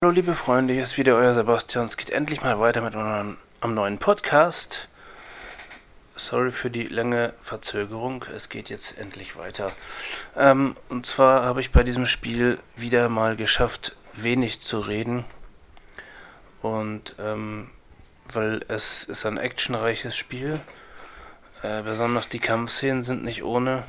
[0.00, 1.86] Hallo liebe Freunde, hier ist wieder euer Sebastian.
[1.86, 4.86] Es geht endlich mal weiter mit einem neuen Podcast.
[6.14, 8.24] Sorry für die lange Verzögerung.
[8.32, 9.72] Es geht jetzt endlich weiter.
[10.36, 15.24] Ähm, und zwar habe ich bei diesem Spiel wieder mal geschafft, wenig zu reden.
[16.62, 17.68] Und ähm,
[18.32, 20.60] weil es ist ein actionreiches Spiel.
[21.64, 23.82] Äh, besonders die Kampfszenen sind nicht ohne.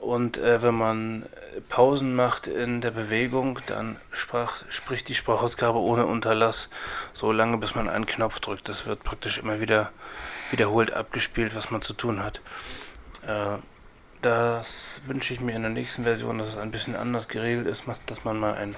[0.00, 1.26] Und äh, wenn man
[1.68, 6.68] Pausen macht in der Bewegung, dann sprach, spricht die Sprachausgabe ohne Unterlass
[7.12, 8.68] so lange, bis man einen Knopf drückt.
[8.68, 9.92] Das wird praktisch immer wieder
[10.50, 12.40] wiederholt abgespielt, was man zu tun hat.
[13.26, 13.58] Äh,
[14.22, 17.84] das wünsche ich mir in der nächsten Version, dass es ein bisschen anders geregelt ist,
[18.06, 18.76] dass man mal einen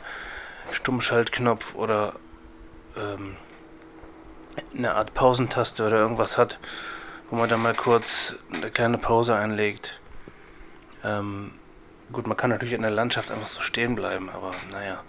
[0.73, 2.15] Stummschaltknopf oder
[2.97, 3.37] ähm,
[4.77, 6.59] eine Art Pausentaste oder irgendwas hat,
[7.31, 10.01] wo man dann mal kurz eine kleine Pause einlegt.
[11.05, 11.53] Ähm,
[12.13, 15.03] gut, man kann natürlich in der Landschaft einfach so stehen bleiben, aber naja.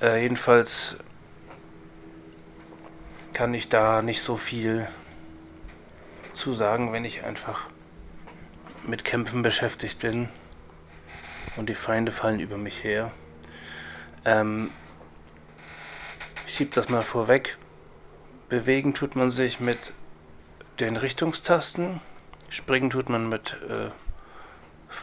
[0.00, 0.96] Äh, jedenfalls
[3.32, 4.88] kann ich da nicht so viel
[6.32, 7.68] zu sagen, wenn ich einfach
[8.86, 10.28] mit Kämpfen beschäftigt bin
[11.56, 13.10] und die Feinde fallen über mich her.
[14.24, 14.70] Ähm,
[16.46, 17.58] ich schieb das mal vorweg.
[18.48, 19.92] Bewegen tut man sich mit
[20.80, 22.00] den Richtungstasten.
[22.48, 23.90] Springen tut man mit äh,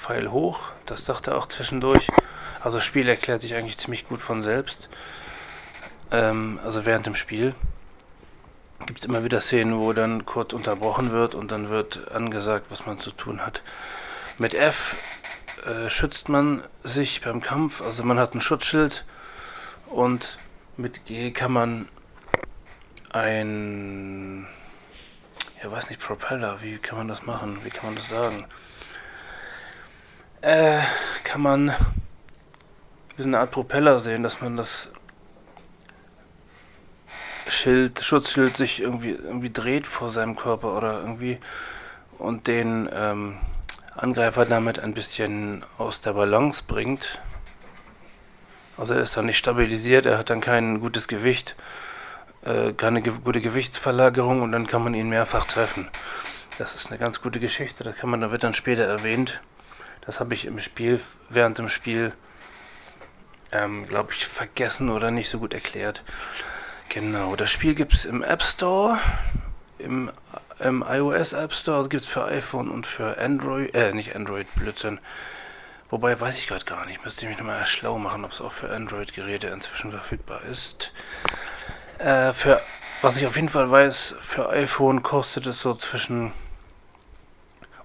[0.06, 0.59] Pfeil hoch.
[0.86, 2.08] Das sagt er auch zwischendurch.
[2.64, 4.88] Also das Spiel erklärt sich eigentlich ziemlich gut von selbst.
[6.11, 7.56] Ähm, also während dem Spiel
[8.86, 12.86] gibt es immer wieder Szenen, wo dann kurz unterbrochen wird und dann wird angesagt, was
[12.86, 13.64] man zu tun hat.
[14.38, 14.95] Mit F
[15.66, 19.06] äh, schützt man sich beim Kampf, also man hat ein Schutzschild
[19.88, 20.38] und
[20.78, 21.89] mit G kann man
[23.11, 24.45] ein,
[25.64, 28.45] ja weiß nicht, Propeller, wie kann man das machen, wie kann man das sagen?
[30.46, 30.84] Äh,
[31.24, 31.74] kann man
[33.18, 34.90] wie eine Art Propeller sehen, dass man das
[37.50, 41.40] Schild, Schutzschild sich irgendwie, irgendwie dreht vor seinem Körper oder irgendwie
[42.20, 43.39] und den ähm,
[43.95, 47.20] Angreifer damit ein bisschen aus der Balance bringt.
[48.78, 51.55] Also er ist dann nicht stabilisiert, er hat dann kein gutes Gewicht,
[52.44, 55.88] äh, keine ge gute Gewichtsverlagerung und dann kann man ihn mehrfach treffen.
[56.60, 59.42] Das ist eine ganz gute Geschichte, das kann man, da wird dann später erwähnt.
[60.05, 62.14] Das habe ich im Spiel, während dem Spiel,
[63.52, 66.04] ähm, glaube ich, vergessen oder nicht so gut erklärt.
[66.89, 68.99] Genau, das Spiel gibt es im App Store,
[69.80, 70.11] im,
[70.60, 74.48] im iOS App Store, also gibt es für iPhone und für Android, äh, nicht Android,
[74.55, 74.99] Blödsinn.
[75.89, 78.52] Wobei weiß ich gerade gar nicht, müsste ich mich nochmal schlau machen, ob es auch
[78.52, 80.92] für Android-Geräte inzwischen verfügbar ist.
[81.98, 82.61] Äh, für,
[83.02, 86.32] was ich auf jeden Fall weiß, für iPhone kostet es so zwischen,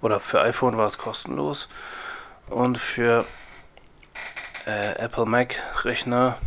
[0.03, 1.69] oder für iPhone war es kostenlos
[2.51, 3.25] und für
[4.67, 6.39] äh, Apple Mac Rechner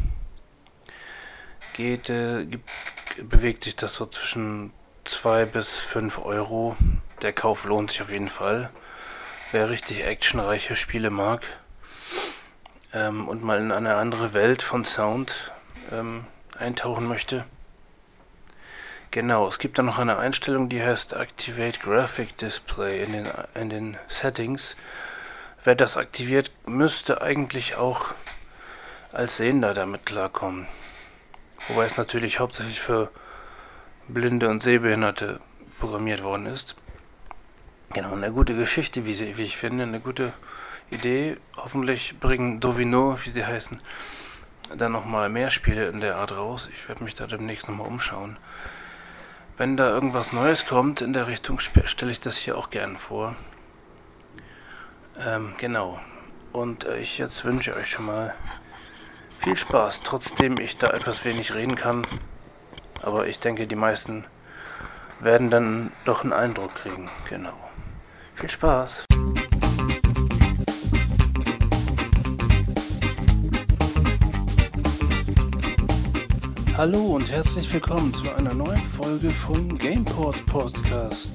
[1.74, 2.70] geht, äh, gibt,
[3.30, 4.72] bewegt sich das so zwischen
[5.06, 6.76] 2 bis 5 Euro.
[7.22, 8.70] Der Kauf lohnt sich auf jeden Fall.
[9.52, 11.44] Wer richtig actionreiche Spiele mag
[12.94, 15.52] ähm, und mal in eine andere Welt von Sound
[15.92, 16.26] ähm,
[16.58, 17.46] eintauchen möchte.
[19.12, 23.70] Genau, es gibt dann noch eine Einstellung, die heißt Activate Graphic Display in den, in
[23.70, 24.76] den Settings.
[25.66, 28.14] Wer das aktiviert, müsste eigentlich auch
[29.14, 30.68] als Sehender damit klarkommen.
[31.70, 33.10] Wobei es natürlich hauptsächlich für
[34.10, 35.40] Blinde und Sehbehinderte
[35.80, 36.76] programmiert worden ist.
[37.94, 40.34] Genau, eine gute Geschichte, wie, sie, wie ich finde, eine gute
[40.92, 41.38] Idee.
[41.56, 43.80] Hoffentlich bringen Dovino, wie sie heißen,
[44.76, 46.68] dann nochmal mehr Spiele in der Art raus.
[46.76, 48.36] Ich werde mich da demnächst nochmal umschauen.
[49.56, 53.38] Wenn da irgendwas Neues kommt in der Richtung, stelle ich das hier auch gern vor.
[55.20, 56.00] Ähm, genau.
[56.52, 58.34] Und äh, ich jetzt wünsche euch schon mal
[59.40, 62.06] viel Spaß, trotzdem ich da etwas wenig reden kann.
[63.02, 64.26] Aber ich denke, die meisten
[65.20, 67.10] werden dann doch einen Eindruck kriegen.
[67.30, 67.54] Genau.
[68.36, 69.06] Viel Spaß.
[76.76, 81.32] Hallo und herzlich willkommen zu einer neuen Folge vom Gameport Podcast.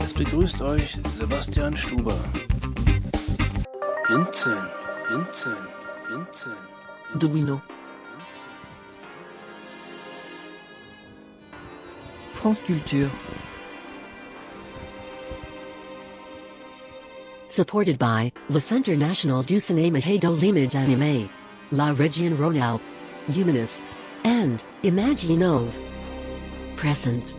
[0.00, 2.18] Es begrüßt euch Sebastian Stuber.
[4.08, 4.70] Blinzeln,
[5.06, 5.68] blinzeln,
[6.06, 6.56] blinzeln.
[7.18, 7.60] Domino.
[12.32, 13.10] France Culture.
[17.48, 21.28] Supported by the Centre National du Cinéma et de l'Image Animée,
[21.70, 22.80] La Région Rhône-Alpes,
[23.28, 23.82] Humanist,
[24.24, 25.70] and Imaginov.
[26.76, 27.36] Present.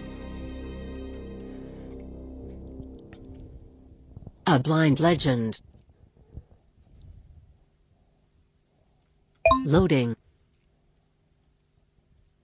[4.45, 5.59] A blind legend.
[9.57, 10.15] Loading.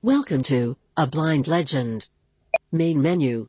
[0.02, 2.08] Welcome to A Blind Legend.
[2.72, 3.48] Main menu.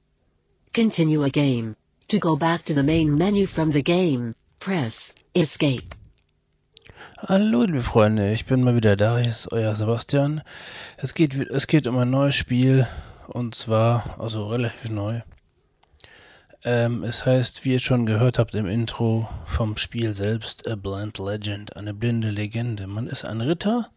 [0.72, 1.76] Continue a game.
[2.08, 5.94] To go back to the main menu from the game, press Escape.
[7.28, 9.18] Hallo, liebe Freunde, ich bin mal wieder da.
[9.18, 10.42] Hier ist euer Sebastian.
[10.98, 12.86] Es geht, es geht um ein neues Spiel
[13.26, 15.22] und zwar, also relativ neu.
[16.64, 21.18] Ähm, es heißt, wie ihr schon gehört habt im Intro vom Spiel selbst, A Blind
[21.18, 22.86] Legend, eine blinde Legende.
[22.86, 23.90] Man ist ein Ritter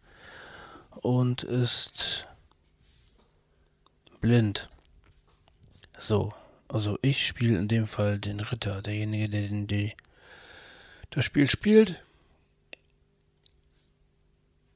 [0.90, 2.26] und ist
[4.20, 4.68] blind.
[5.98, 6.32] So,
[6.68, 9.94] also ich spiele in dem Fall den Ritter, derjenige, der den, die,
[11.10, 12.02] das Spiel spielt.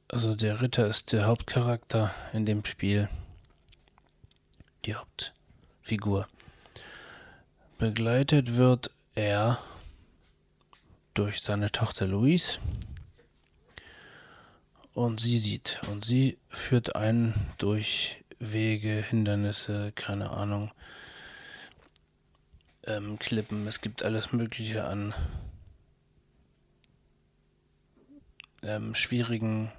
[0.08, 3.08] Also der Ritter ist der Hauptcharakter in dem Spiel.
[4.84, 6.26] Die Hauptfigur.
[7.78, 9.58] Begleitet wird er
[11.12, 12.58] durch seine Tochter Louise.
[14.92, 15.80] Und sie sieht.
[15.90, 20.70] Und sie führt einen durch Wege, Hindernisse, keine Ahnung,
[22.86, 23.66] ähm, Klippen.
[23.66, 25.12] Es gibt alles Mögliche an
[28.62, 29.72] ähm, schwierigen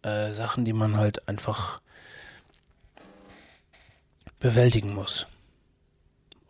[0.00, 1.82] äh, Sachen, die man halt einfach
[4.38, 5.26] bewältigen muss.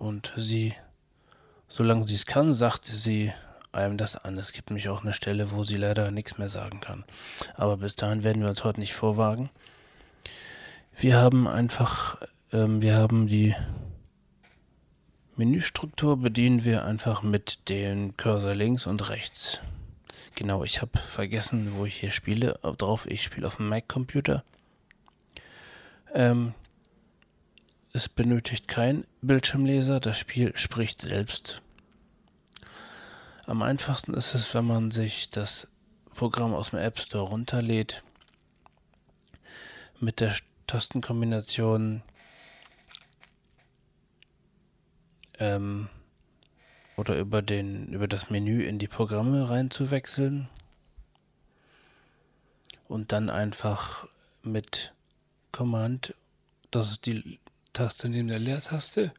[0.00, 0.73] Und sie,
[1.69, 3.35] solange sie es kann, sagt sie
[3.70, 4.38] einem das an.
[4.38, 7.05] Es gibt nämlich auch eine Stelle, wo sie leider nichts mehr sagen kann.
[7.56, 9.50] Aber bis dahin werden wir uns heute nicht vorwagen.
[10.99, 12.17] Wir haben einfach,
[12.50, 13.55] ähm, wir haben die
[15.37, 19.61] Menüstruktur bedienen wir einfach mit dem Cursor links und rechts.
[20.35, 22.58] Genau, ich habe vergessen, wo ich hier spiele.
[22.79, 24.44] Drauf, ich spiele auf dem Mac-Computer.
[26.14, 26.55] Ähm,
[27.93, 31.63] es benötigt kein Bildschirmleser, das Spiel spricht selbst.
[33.47, 35.67] Am einfachsten ist es, wenn man sich das
[36.15, 38.05] Programm aus dem App Store runterlädt.
[39.99, 40.35] Mit der
[40.67, 42.03] Tastenkombination
[45.39, 45.89] ähm,
[46.97, 50.49] oder über den über das Menü in die Programme reinzuwechseln
[52.89, 54.07] und dann einfach
[54.43, 54.95] mit
[55.53, 56.15] Command,
[56.71, 57.41] das ist die
[57.73, 59.13] Taste neben der Leertaste.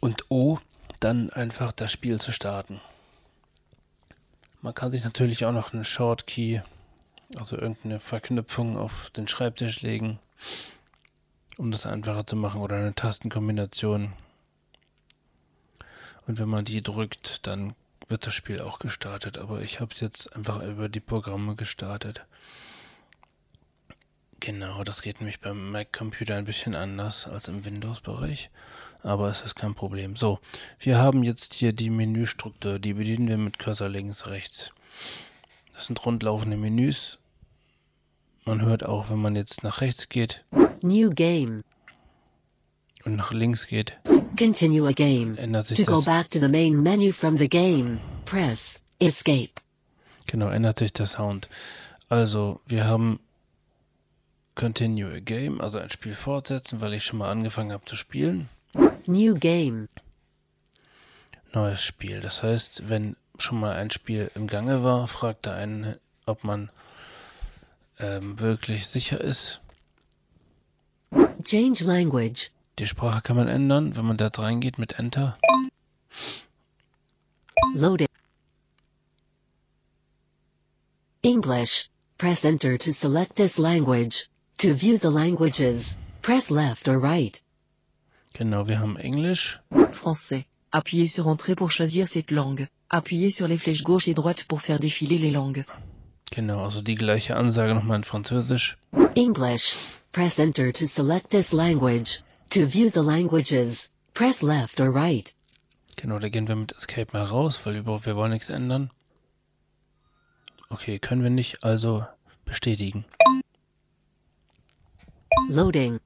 [0.00, 0.58] Und O,
[1.00, 2.80] dann einfach das Spiel zu starten.
[4.60, 6.62] Man kann sich natürlich auch noch eine Shortkey,
[7.36, 10.18] also irgendeine Verknüpfung auf den Schreibtisch legen,
[11.56, 14.12] um das einfacher zu machen oder eine Tastenkombination.
[16.26, 17.74] Und wenn man die drückt, dann
[18.08, 19.38] wird das Spiel auch gestartet.
[19.38, 22.24] Aber ich habe es jetzt einfach über die Programme gestartet.
[24.44, 28.50] Genau, das geht nämlich beim Mac-Computer ein bisschen anders als im Windows-Bereich,
[29.04, 30.16] aber es ist kein Problem.
[30.16, 30.40] So,
[30.80, 34.72] wir haben jetzt hier die Menüstruktur, die bedienen wir mit Cursor links, rechts.
[35.72, 37.18] Das sind rundlaufende Menüs.
[38.44, 40.44] Man hört auch, wenn man jetzt nach rechts geht.
[40.82, 41.62] New game.
[43.04, 43.96] Und nach links geht.
[44.36, 45.36] Continue a game.
[45.38, 46.04] Ändert sich to das.
[46.04, 49.52] go back to the main menu from the game, press Escape.
[50.26, 51.48] Genau, ändert sich der Sound.
[52.08, 53.20] Also, wir haben
[54.54, 58.48] Continue a Game, also ein Spiel fortsetzen, weil ich schon mal angefangen habe zu spielen.
[59.06, 59.88] New game.
[61.52, 62.20] Neues Spiel.
[62.20, 65.96] Das heißt, wenn schon mal ein Spiel im Gange war, fragt er einen,
[66.26, 66.70] ob man
[67.98, 69.60] ähm, wirklich sicher ist.
[71.44, 72.50] Change language.
[72.78, 75.34] Die Sprache kann man ändern, wenn man da reingeht mit Enter.
[77.74, 78.08] Loading.
[81.22, 81.88] English.
[82.18, 84.28] Press enter to select this language.
[84.62, 87.42] To view the languages, press left or right.
[88.32, 89.58] Genau, wir haben Englisch.
[89.90, 90.44] Français.
[90.70, 92.68] Appuyez sur Entrée pour choisir cette langue.
[92.88, 95.64] Appuyez sur les flèches gauche et droite pour faire défiler les langues.
[96.30, 98.76] Genau, also die gleiche Ansage nochmal in Französisch.
[99.16, 99.74] English.
[100.12, 102.22] Press enter to select this language.
[102.50, 105.34] To view the languages, press left or right.
[105.96, 108.90] Genau, da gehen wir mit Escape mal raus, weil wir, wir wollen nichts ändern.
[110.70, 112.06] Okay, können wir nicht, also
[112.44, 113.04] bestätigen.
[115.48, 116.00] Loading.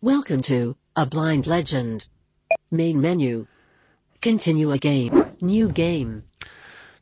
[0.00, 2.06] Welcome to A Blind Legend.
[2.70, 3.46] Main menu.
[4.20, 5.24] Continue a game.
[5.40, 6.24] New game.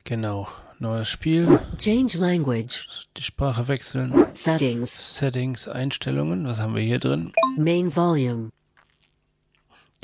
[0.04, 0.48] Genau,
[0.80, 2.86] neues Spiel, Change language.
[3.16, 4.90] die Sprache wechseln, Settings.
[4.92, 7.32] Settings, Einstellungen, was haben wir hier drin?
[7.56, 8.52] Main volume.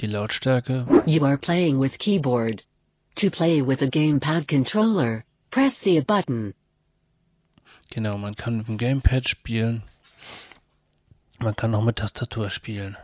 [0.01, 2.65] Die Lautstärke, You are playing with keyboard.
[3.17, 6.55] To play with a gamepad controller, press the button.
[7.91, 9.83] genau, man kann mit dem Gamepad spielen,
[11.43, 12.97] man kann auch mit Tastatur spielen.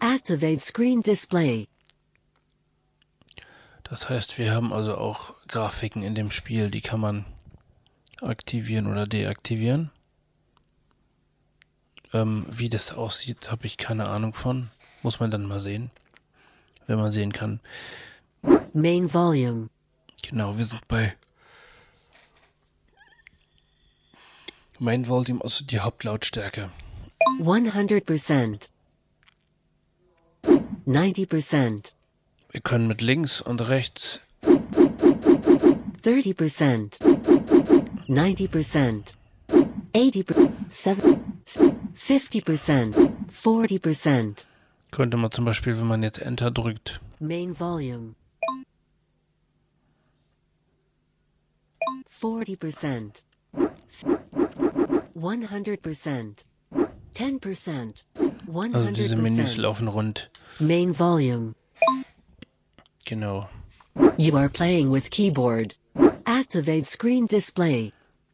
[0.00, 1.68] Activate screen display.
[3.84, 7.26] Das heißt, wir haben also auch Grafiken in dem Spiel, die kann man
[8.22, 9.90] aktivieren oder deaktivieren.
[12.12, 14.70] Ähm, wie das aussieht, habe ich keine Ahnung von.
[15.02, 15.90] Muss man dann mal sehen.
[16.86, 17.60] Wenn man sehen kann.
[18.72, 19.68] Main volume.
[20.22, 21.14] Genau, wir sind bei
[24.78, 26.70] Main Volume, also die Hauptlautstärke.
[27.40, 28.68] 100%.
[30.86, 31.92] 90%.
[32.50, 34.20] Wir können mit links und rechts
[36.02, 36.98] 30%.
[38.08, 39.14] 90%.
[39.94, 41.20] 80%.
[41.94, 43.10] 50%.
[43.32, 44.44] 40%.
[44.90, 48.14] könnte man zum Beispiel, wenn man jetzt Enter drückt, Main volume.
[52.20, 53.22] 40%.
[55.16, 56.44] 100%.
[57.14, 57.92] 10%.
[58.74, 59.60] also diese Menüs 100%.
[59.60, 60.30] laufen rund.
[60.58, 61.54] Main volume.
[63.06, 63.48] Genau,
[64.16, 65.76] You are playing with keyboard.
[66.26, 67.90] Activate screen display.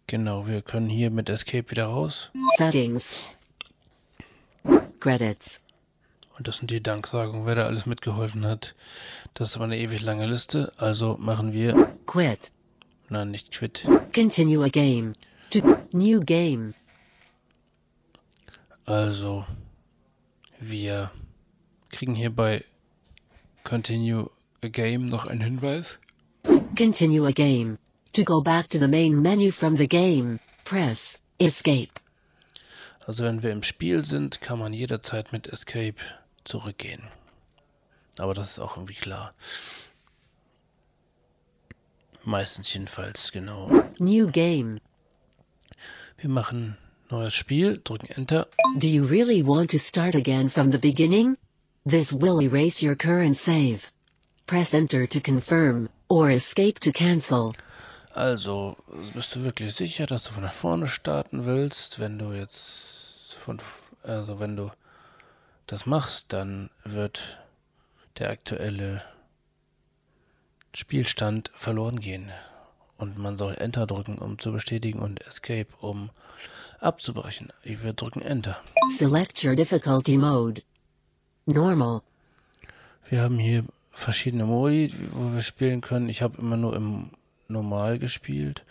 [0.06, 0.46] genau.
[0.46, 2.30] Wir können hier mit Escape wieder raus.
[2.56, 3.14] Settings.
[5.00, 5.60] Credits.
[6.38, 8.74] Und das sind die Danksagungen, wer da alles mitgeholfen hat.
[9.34, 10.72] Das ist aber eine ewig lange Liste.
[10.78, 12.50] Also machen wir, Quit.
[13.08, 13.86] nein, nicht quit.
[14.14, 15.12] Continue a game.
[15.50, 15.60] To
[15.92, 16.74] new game.
[18.90, 19.46] Also,
[20.58, 21.12] wir
[21.90, 22.64] kriegen hier bei
[23.62, 24.28] Continue
[24.64, 26.00] a Game noch einen Hinweis.
[26.76, 27.78] Continue a game.
[28.14, 32.00] To go back to the main menu from the game, press Escape.
[33.06, 35.94] Also wenn wir im Spiel sind, kann man jederzeit mit Escape
[36.42, 37.04] zurückgehen.
[38.18, 39.34] Aber das ist auch irgendwie klar.
[42.24, 43.70] Meistens jedenfalls, genau.
[44.00, 44.80] New game.
[46.16, 46.76] Wir machen
[47.10, 48.46] neues Spiel, drücken Enter.
[48.78, 51.36] Do you really want to start again from the beginning?
[51.84, 53.90] This will erase your current save.
[54.46, 57.54] Press Enter to confirm, or Escape to cancel.
[58.12, 58.76] Also,
[59.14, 61.98] bist du wirklich sicher, dass du von vorne starten willst?
[61.98, 63.58] Wenn du jetzt von,
[64.02, 64.70] also wenn du
[65.66, 67.38] das machst, dann wird
[68.18, 69.02] der aktuelle
[70.74, 72.30] Spielstand verloren gehen.
[72.98, 76.10] Und man soll Enter drücken, um zu bestätigen und Escape, um
[76.80, 77.52] abzubrechen.
[77.62, 78.56] Wir drücken Enter.
[78.96, 80.62] Select your difficulty mode.
[81.46, 82.02] Normal.
[83.08, 86.08] Wir haben hier verschiedene Modi, wo wir spielen können.
[86.08, 87.10] Ich habe immer nur im
[87.48, 88.64] Normal gespielt.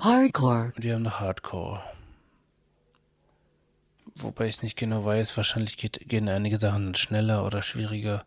[0.00, 0.72] Hardcore.
[0.74, 1.82] Und wir haben noch Hardcore.
[4.16, 8.24] Wobei ich es nicht genau weiß, wahrscheinlich geht, gehen einige Sachen schneller oder schwieriger.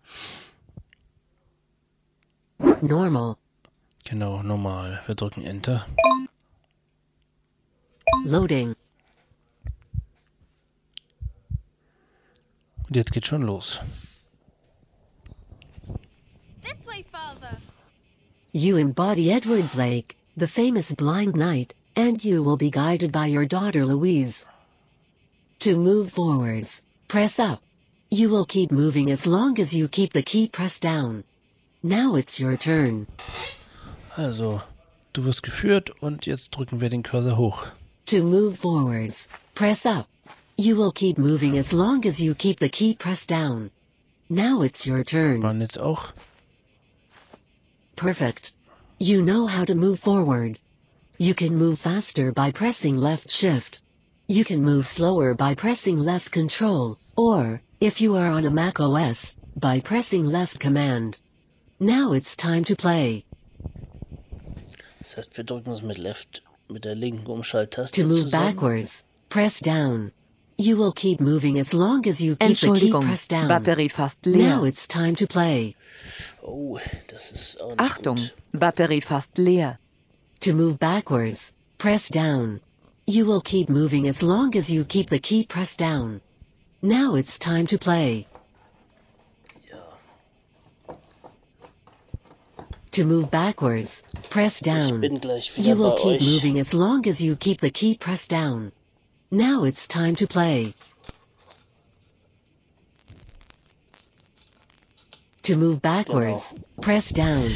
[2.82, 3.36] Normal.
[4.06, 5.02] Genau, normal.
[5.06, 5.86] Wir drücken Enter.
[8.24, 8.76] Loading.
[12.92, 13.80] Und jetzt geht schon los.
[16.62, 17.56] This way, Father.
[18.52, 23.46] You embody Edward Blake, the famous blind knight, and you will be guided by your
[23.46, 24.46] daughter Louise.
[25.62, 27.62] To move forwards, press up.
[28.10, 31.24] You will keep moving as long as you keep the key pressed down.
[31.82, 33.08] Now it's your turn.
[34.18, 34.60] Also,
[35.14, 37.68] du wirst geführt und jetzt drücken wir den Cursor hoch.
[38.08, 40.08] To move forwards, press up.
[40.62, 43.72] You will keep moving as long as you keep the key pressed down.
[44.30, 45.42] Now it's your turn.
[45.42, 46.14] Waren jetzt auch.
[47.96, 48.52] Perfect.
[49.00, 50.60] You know how to move forward.
[51.18, 53.82] You can move faster by pressing left shift.
[54.28, 58.80] You can move slower by pressing left control, or, if you are on a Mac
[58.80, 61.18] OS, by pressing left command.
[61.80, 63.24] Now it's time to play.
[65.00, 68.54] Das heißt, wir drücken uns mit Left, mit der linken Umschalttaste To move zusammen.
[68.56, 70.12] backwards, press down.
[70.62, 73.50] You will keep moving as long as you keep the key pressed down.
[73.50, 75.76] Batterie fast Now it's time to play.
[76.44, 78.34] Oh, das ist auch nicht Achtung, gut.
[78.54, 79.80] Batterie fast leer.
[80.42, 82.60] To move backwards, press down.
[83.08, 86.22] You will keep moving as long as you keep the key pressed down.
[86.84, 88.28] Now it's time to play.
[92.92, 95.00] To move backwards, press down.
[95.02, 96.34] bin gleich wieder You will keep euch.
[96.34, 98.72] moving as long as you keep the key pressed down.
[99.34, 100.74] Now it's time to play.
[105.44, 107.50] To move backwards, press down.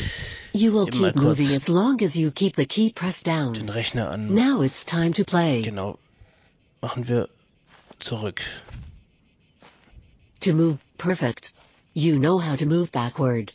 [0.53, 3.67] You will Eben keep moving as long as you keep the key pressed Den down.
[3.67, 4.33] Rechner an.
[4.33, 5.63] Now it's time to play.
[5.63, 5.99] Genau.
[6.81, 7.27] Machen wir
[7.99, 8.39] zurück.
[10.39, 11.51] To move, perfect.
[11.93, 13.51] You know how to move backward.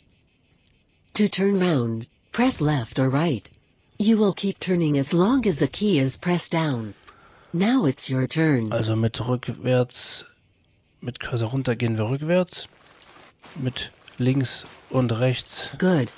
[1.15, 3.49] To turn round, press left or right.
[3.97, 6.93] You will keep turning as long as the key is pressed down.
[7.53, 8.71] Now it's your turn.
[8.71, 10.25] Also mit rückwärts,
[11.01, 12.67] mit Cursor runter gehen wir rückwärts.
[13.55, 16.09] Mit links und rechts Good.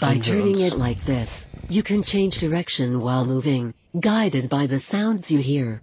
[0.00, 5.30] By turning it like this, you can change direction while moving, guided by the sounds
[5.30, 5.82] you hear.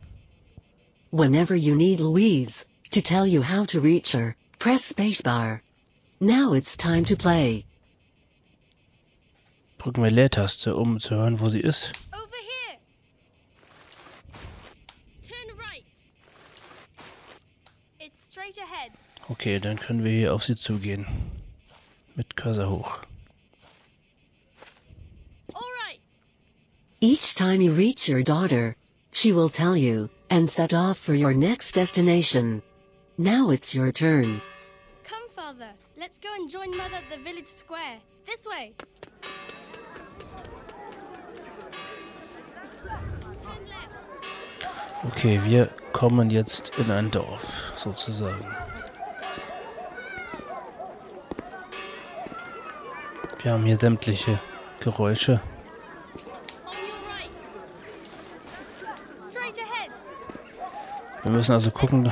[1.12, 5.62] Whenever you need Louise to tell you how to reach her, press spacebar.
[6.20, 7.66] Now it's time to play.
[9.78, 11.94] Drücken wir Leertaste, um zu hören, wo sie ist.
[12.12, 12.78] Over here.
[15.24, 15.84] Turn right.
[18.00, 18.92] It's straight ahead.
[19.30, 21.06] Okay, dann können wir hier auf sie zugehen.
[22.16, 23.00] Mit Cursor hoch.
[27.02, 28.76] Each time you reach your daughter,
[29.14, 32.62] she will tell you, and set off for your next destination.
[33.18, 34.42] Now it's your turn.
[35.06, 35.70] Come, father.
[35.98, 37.96] Let's go and join mother at the village square.
[38.26, 38.74] This way.
[45.08, 48.46] Okay, wir kommen jetzt in ein Dorf, sozusagen.
[53.42, 54.38] Wir haben hier sämtliche
[54.82, 55.40] Geräusche.
[61.24, 62.12] Wir müssen also gucken,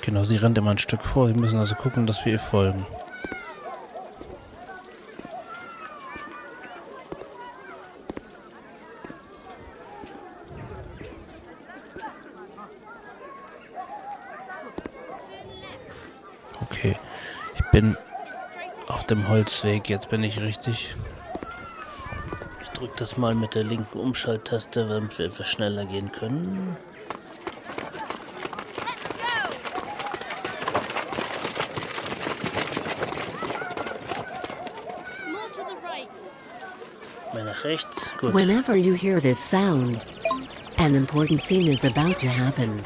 [0.00, 1.28] genau, sie rennt immer ein Stück vor.
[1.28, 2.86] Wir müssen also gucken, dass wir ihr folgen.
[15.18, 16.62] Turn left.
[16.62, 16.96] Okay,
[17.54, 18.88] ich bin It's straight ahead.
[18.90, 19.88] auf dem Holzweg.
[19.88, 20.96] Jetzt bin ich richtig.
[22.62, 26.76] Ich drücke das mal mit der linken Umschalttaste, damit wir etwas schneller gehen können.
[37.34, 38.12] Mehr nach rechts.
[38.20, 38.34] Gut.
[38.34, 39.98] Whenever you hear this sound,
[40.78, 42.82] an important scene is about to happen.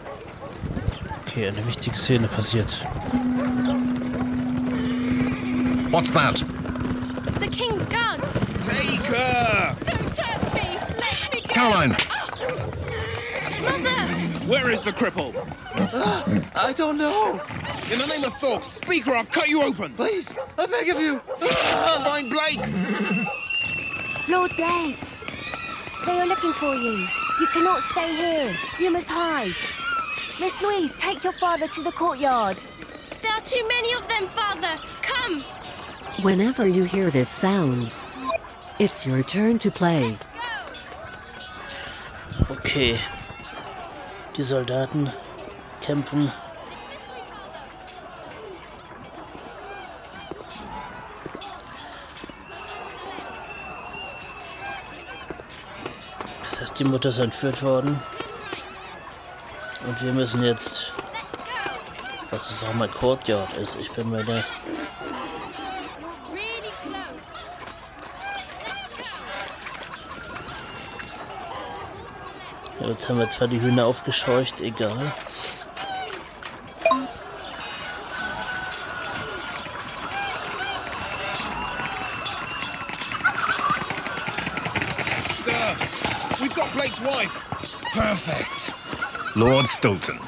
[1.26, 2.76] Okay, eine wichtige Szene passiert.
[5.92, 6.37] What's that?
[7.38, 8.18] The king's guard.
[8.62, 9.76] Take her!
[9.84, 10.78] Don't touch me.
[10.96, 11.52] Let me go.
[11.52, 11.96] Caroline!
[12.11, 12.22] Oh.
[13.61, 14.46] Mother.
[14.46, 15.34] Where is the cripple?
[15.75, 17.33] Uh, I don't know.
[17.92, 19.92] In the name of Thork, speak or I'll cut you open.
[19.92, 21.20] Please, I beg of you.
[21.42, 22.59] Ah, Find Blake.
[24.28, 24.98] Lord Blake,
[26.07, 27.07] they are looking for you.
[27.38, 28.57] You cannot stay here.
[28.78, 29.55] You must hide.
[30.40, 32.57] Miss Louise, take your father to the courtyard.
[33.20, 34.78] There are too many of them, father.
[35.02, 35.44] Come.
[36.20, 37.90] Whenever you hear this sound,
[38.79, 40.16] it's your turn to play.
[42.48, 42.98] Okay.
[44.37, 45.11] Die Soldaten
[45.81, 46.31] kämpfen.
[56.48, 58.01] Das heißt, die Mutter ist entführt worden.
[59.87, 60.92] Und wir müssen jetzt,
[62.31, 64.44] was es auch mal Courtyard ist, ich bin mir da.
[72.83, 75.12] Ja, Jetzt haben wir zwar die Hühner aufgescheucht, egal.
[85.37, 85.77] Sir,
[86.40, 87.31] we've got Blake's wife.
[87.92, 88.73] Perfect.
[89.37, 90.18] Lord Stilton.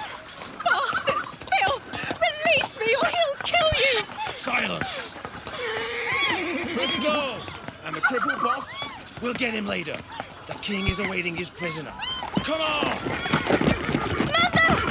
[0.64, 1.32] Bastards!
[1.50, 1.80] Phil!
[2.20, 4.04] Release me or he'll kill you!
[4.36, 5.14] Silence.
[6.76, 7.34] Let's go.
[7.84, 8.76] And the crippled boss?
[9.20, 9.96] We'll get him later.
[10.46, 11.92] The king is awaiting his prisoner.
[12.44, 12.98] Come on!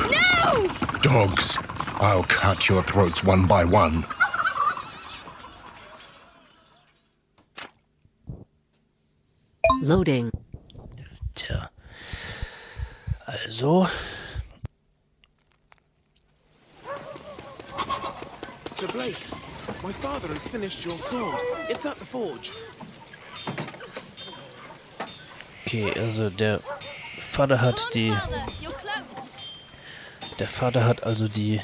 [0.09, 0.67] No!
[1.03, 1.55] Dogs.
[2.01, 4.03] I'll cut your throats one by one.
[9.83, 10.31] Loading.
[11.35, 11.69] Tja.
[13.27, 13.85] Also,
[18.71, 19.17] Sir Blake,
[19.83, 21.39] my father has finished your sword.
[21.69, 22.51] It's at the forge.
[25.73, 26.59] okay, also der
[27.33, 28.15] Vater hat die,
[30.39, 31.61] der Vater hat also die,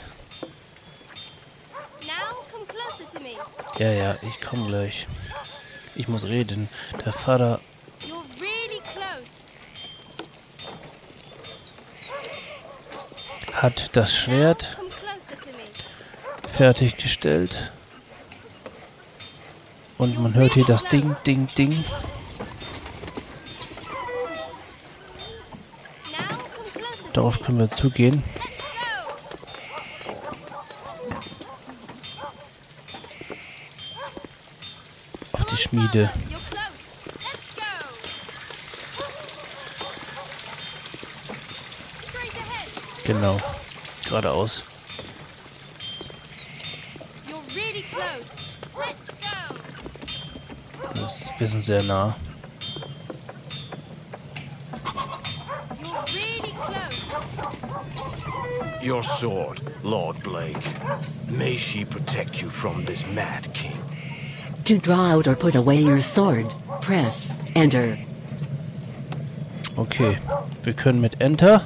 [3.78, 5.08] ja, ja, ich komme gleich.
[5.96, 6.70] Ich muss reden.
[7.06, 7.60] Der Vater
[13.54, 14.78] hat das Schwert
[16.48, 17.72] fertiggestellt.
[19.98, 21.72] Und man hört hier das Ding, Ding, Ding.
[26.12, 28.24] Now come closer to Darauf können wir zugehen.
[35.34, 36.10] Auf die Schmiede.
[43.04, 43.38] Genau.
[44.08, 44.64] Geradeaus.
[50.94, 52.16] Das Wir sind sehr nah.
[58.90, 60.66] Your sword, Lord Blake.
[61.28, 63.78] May she protect you from this mad king.
[64.66, 66.48] To draw out or put away your sword,
[66.82, 68.00] press Enter.
[69.78, 70.18] Okay,
[70.64, 71.62] wir können mit Enter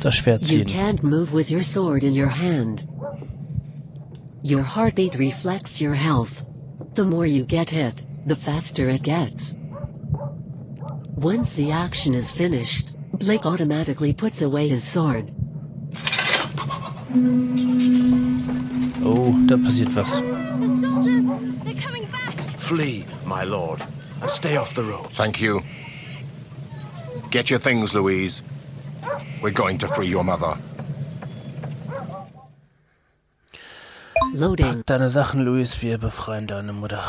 [0.00, 2.88] das Schwert You can't move with your sword in your hand.
[4.42, 6.44] Your heartbeat reflects your health.
[6.94, 9.56] The more you get hit, the faster it gets.
[11.14, 15.35] Once the action is finished, Blake automatically puts away his sword.
[19.04, 20.22] Oh, da passiert was.
[22.56, 23.80] Flee, my lord,
[24.20, 25.16] and stay off the roads.
[25.16, 25.60] Thank you.
[27.30, 28.42] Get your things, Louise.
[29.40, 30.56] We're going to free your mother.
[34.34, 34.66] Loading.
[34.66, 37.04] Pack deine Sachen, Luis, wir befreien deine Mutter.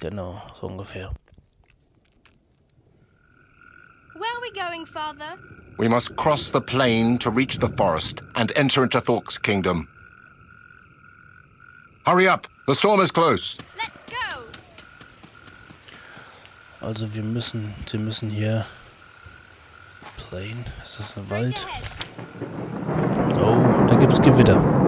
[0.00, 1.10] Genau, so ungefähr.
[4.14, 5.36] Where are we going, Father?
[5.78, 9.88] We must cross the plain to reach the forest and enter into Thork's kingdom.
[12.04, 12.48] Hurry up!
[12.66, 13.56] The storm is close.
[13.76, 14.42] Let's go.
[16.82, 18.66] Also wir müssen, sie müssen hier...
[20.16, 20.64] Plain?
[20.82, 21.66] Ist das ein Straight Wald?
[21.66, 21.98] ahead.
[23.40, 24.87] Oh, da gibt's Gewitter.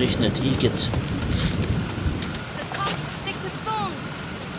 [0.00, 0.88] Es regnet Igitt.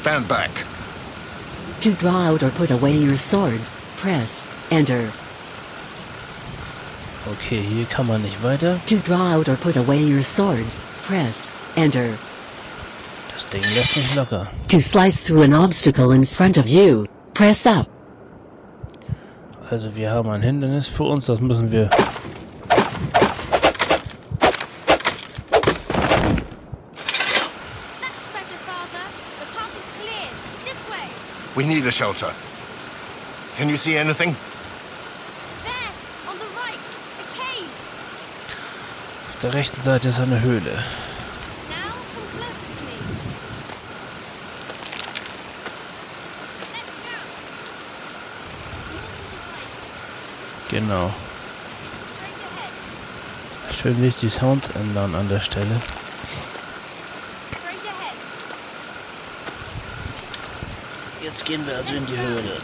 [0.02, 0.52] Stand back.
[1.82, 3.60] To draw out or put away your sword,
[3.98, 5.12] press Enter.
[7.32, 8.80] Okay, hier kann man nicht weiter.
[8.86, 10.66] To draw out or put away your sword,
[11.08, 12.10] press Enter.
[13.34, 14.48] Das Ding lässt nicht locker.
[14.68, 17.88] To slice through an obstacle in front of you, press up.
[19.72, 21.90] Also wir haben ein Hindernis für uns, das müssen wir...
[28.02, 29.06] That's better, Father.
[29.40, 30.34] The path is cleared.
[30.66, 31.08] This way.
[31.62, 32.34] We need a shelter.
[33.56, 34.36] Can you see anything?
[35.64, 35.92] There.
[36.28, 36.80] On the right.
[37.20, 37.70] A cave.
[39.30, 40.84] Auf der rechten Seite ist eine Höhle.
[50.72, 51.14] Genau.
[53.72, 55.80] Schön nicht die Sounds ändern an der Stelle.
[57.52, 58.16] Straight ahead.
[61.32, 62.58] Jetzt gehen wir also in die Höhle.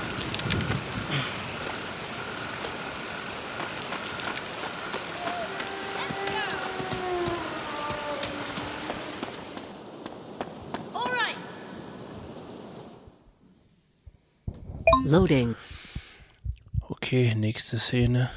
[15.06, 15.56] Loading.
[16.90, 18.30] Okay, nächste Szene.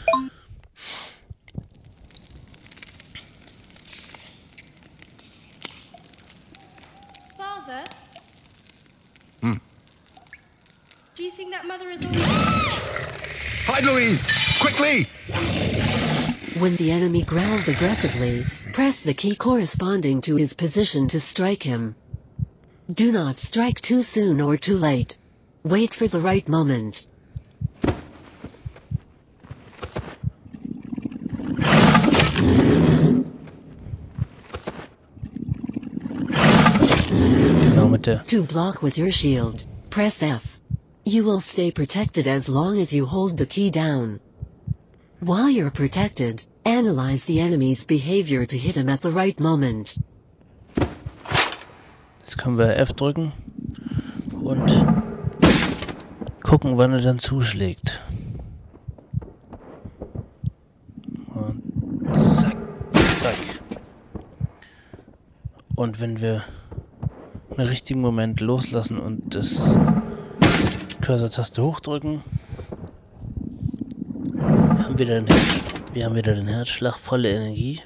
[17.81, 21.97] Aggressively, press the key corresponding to his position to strike him.
[22.93, 25.16] Do not strike too soon or too late.
[25.62, 27.07] Wait for the right moment.
[38.27, 40.61] To block with your shield, press F.
[41.07, 44.21] You will stay protected as long as you hold the key down.
[45.21, 49.99] While you're protected, analyze the enemy's behavior to hit him at the right moment.
[52.20, 53.33] Jetzt können wir F drücken
[54.42, 54.87] und
[56.42, 58.01] gucken, wann er dann zuschlägt.
[61.35, 62.57] Und zack,
[63.18, 63.37] zack.
[65.75, 66.42] Und wenn wir
[67.57, 69.77] im richtigen Moment loslassen und das
[71.01, 72.23] Cursor-Taste hochdrücken,
[74.38, 75.27] haben wir dann
[75.92, 77.81] wir haben wieder den Herzschlag, volle Energie.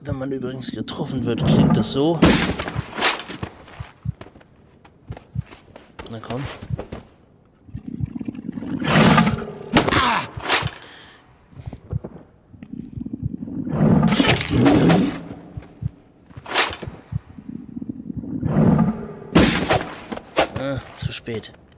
[0.00, 2.18] Wenn man übrigens getroffen wird, klingt das so.
[6.10, 6.42] Na komm.
[21.30, 21.69] bid.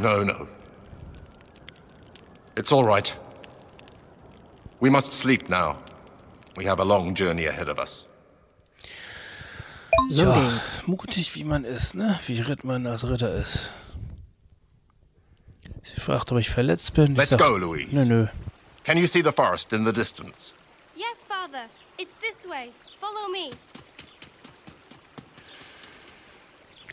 [0.00, 0.48] No, no.
[2.56, 3.12] It's all right.
[4.80, 5.76] We must sleep now.
[6.56, 8.08] We have a long journey ahead of us.
[10.08, 10.34] Ja,
[10.86, 12.18] mutig wie man ist, ne?
[12.26, 13.70] Wie ritt man als Ritter ist.
[15.82, 17.12] Sie fragt, ob ich verletzt bin.
[17.12, 17.90] Ich Let's sag, go, Louise.
[17.92, 18.26] Nö, nö.
[18.84, 20.54] Can you see the forest in the distance?
[20.96, 21.68] Yes, Father.
[21.98, 22.72] It's this way.
[22.98, 23.50] Follow me.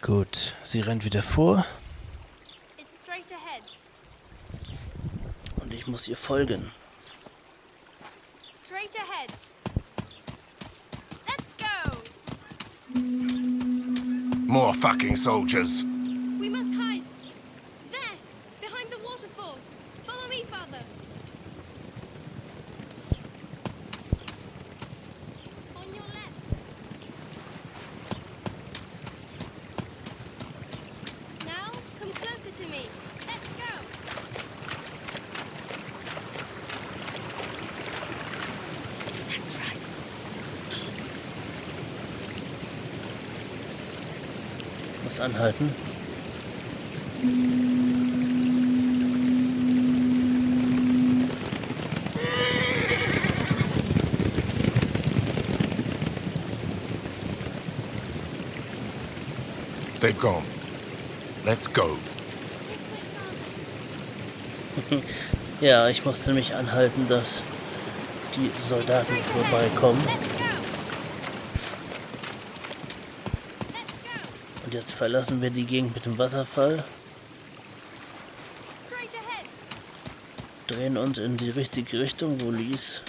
[0.01, 1.65] Gut, sie rennt wieder vor
[2.77, 3.63] It's straight ahead.
[5.67, 6.71] Und ich muss ihr folgen.
[8.65, 9.34] Straight ahead.
[11.27, 11.91] Let's go.
[14.47, 15.84] More fucking soldiers.
[16.39, 17.03] We must hide.
[17.91, 18.15] There,
[18.62, 19.58] behind the waterfall.
[20.06, 20.80] Follow me, Father.
[25.75, 26.32] On your left.
[31.45, 32.88] Now, come closer to me.
[33.27, 33.73] Let's go.
[39.30, 39.82] That's right.
[45.03, 45.73] Muss anhalten.
[59.99, 60.43] They've gone.
[61.45, 61.97] Let's go.
[65.59, 67.41] Ja, ich musste mich anhalten, dass
[68.35, 69.99] die Soldaten vorbeikommen.
[70.05, 72.05] Let's go.
[73.73, 74.09] Let's go.
[74.65, 76.83] Und jetzt verlassen wir die Gegend mit dem Wasserfall,
[80.67, 83.01] drehen uns in die richtige Richtung, wo Lies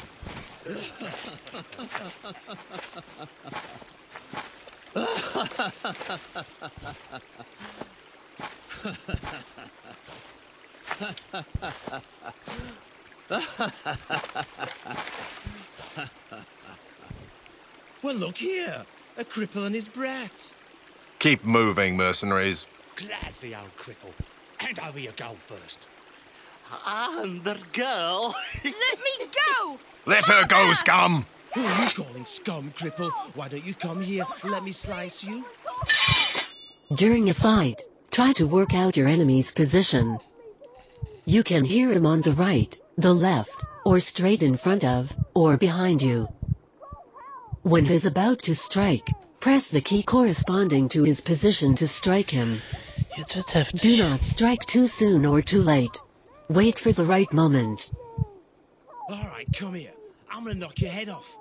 [18.00, 18.87] Well, look here.
[19.18, 20.52] A cripple and his brat.
[21.18, 22.66] Keep moving, mercenaries.
[22.94, 24.12] Gladly, old cripple.
[24.59, 25.88] Hand over your gold first.
[26.87, 28.35] And the girl.
[28.64, 29.78] Let me go.
[30.07, 31.26] Let her go, scum!
[31.54, 33.11] Who are you calling scum, cripple?
[33.35, 34.26] Why don't you come here?
[34.44, 35.44] Let me slice you.
[36.94, 40.18] During a fight, try to work out your enemy's position.
[41.24, 45.57] You can hear him on the right, the left, or straight in front of, or
[45.57, 46.28] behind you.
[47.62, 49.09] When he's about to strike,
[49.40, 52.61] press the key corresponding to his position to strike him.
[53.16, 55.96] Jetzt wird's Do not strike too soon or too late.
[56.48, 57.90] Wait for the right moment.
[59.09, 59.92] All right, come here.
[60.31, 61.37] I'm gonna knock your head off.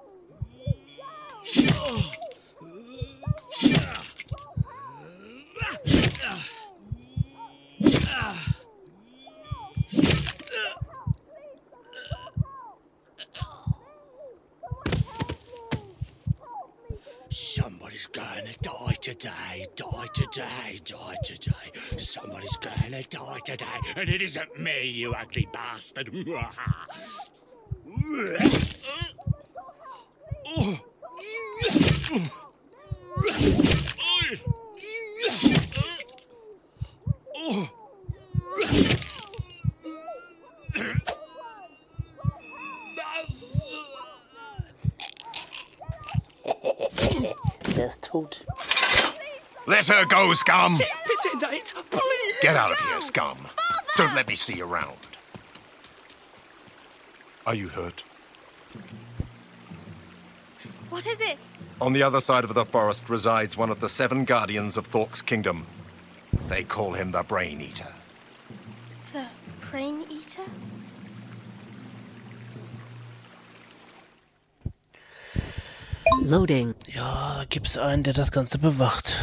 [17.29, 21.97] Somebody's gonna die today, die today, die today.
[21.97, 26.11] Somebody's gonna die today, and it isn't me, you ugly bastard.
[47.75, 48.45] Der ist tot.
[49.67, 50.77] Let her go, scum!
[50.77, 52.35] Pity, Nate, please.
[52.41, 53.37] Get out of here, scum!
[53.97, 54.95] Don't let me see you around.
[57.45, 58.05] Are you hurt?
[60.89, 61.39] What is it?
[61.81, 65.21] On the other side of the forest resides one of the seven guardians of Thork's
[65.21, 65.67] kingdom.
[66.47, 67.93] They call him the Brain Eater.
[69.11, 69.25] The
[69.69, 70.05] brain
[76.27, 76.75] Loading.
[76.93, 79.15] Ja, da gibt's einen, der das Ganze bewacht.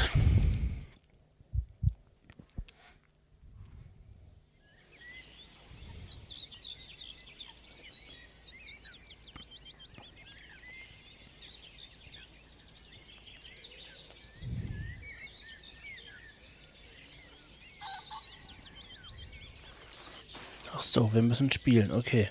[20.72, 22.30] Ach so, wir müssen spielen, okay.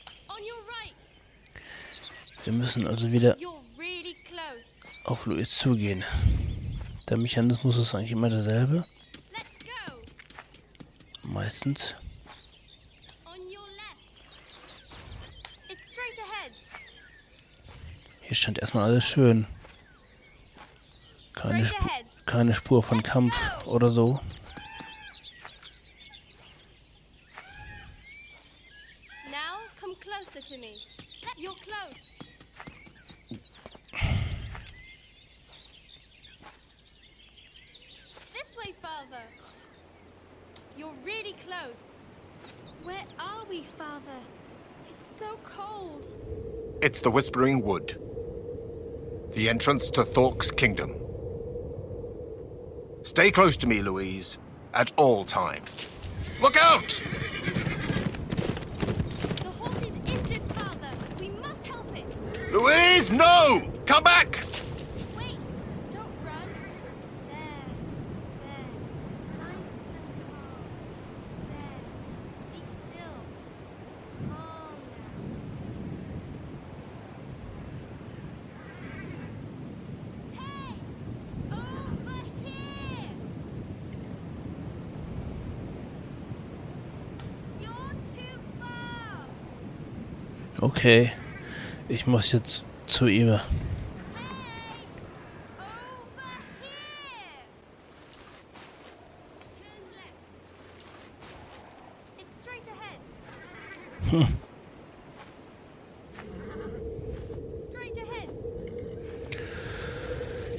[2.43, 3.37] Wir müssen also wieder.
[5.03, 6.03] Auf Luis zugehen.
[7.09, 8.85] Der Mechanismus ist eigentlich immer derselbe.
[11.23, 11.95] Meistens.
[18.21, 19.47] Hier stand erstmal alles schön.
[21.33, 21.75] Keine, Sp
[22.25, 24.19] keine Spur von Kampf oder so.
[47.13, 47.95] Whispering Wood.
[49.35, 50.95] The entrance to Thork's kingdom.
[53.03, 54.39] Stay close to me, Louise,
[54.73, 55.87] at all times.
[56.41, 56.81] Look out!
[59.37, 60.89] The horse is injured, Father.
[61.19, 62.51] We must help it.
[62.51, 63.61] Louise, no!
[63.85, 64.42] Come back!
[90.63, 91.11] Okay,
[91.89, 93.31] ich muss jetzt zu ihm.
[93.31, 93.43] Ahead.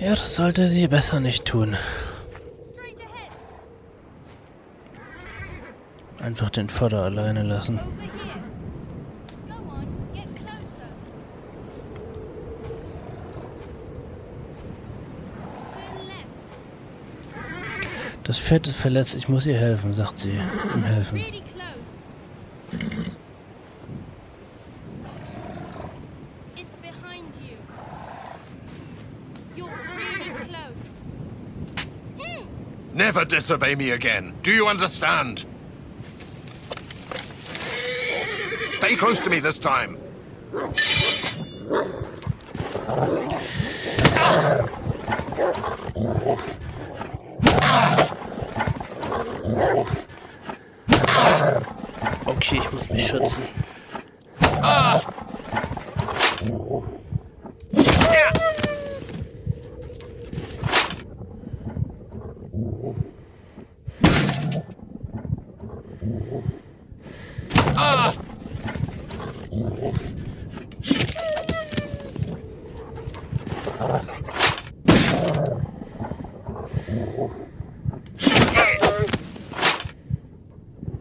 [0.00, 1.78] Ja, das sollte sie besser nicht tun.
[6.20, 7.78] Einfach den Vater alleine lassen.
[7.78, 8.10] Over here.
[9.46, 10.88] Go on, get closer.
[15.84, 18.23] Turn left.
[18.34, 20.32] Das Pferd ist verletzt, ich muss ihr helfen, sagt sie.
[20.74, 21.24] Ihm helfen.
[32.16, 32.34] Hmm.
[32.92, 34.32] Never disobey me again.
[34.42, 35.46] Do you understand?
[38.72, 39.96] Stay close to me this time.
[52.26, 53.42] Okay, ich muss mich schützen.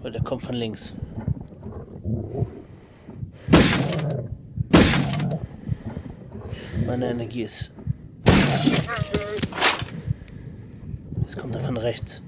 [0.02, 0.94] Weil der kommt von links.
[6.86, 7.72] Meine Energie ist.
[11.26, 12.22] Es kommt da von rechts.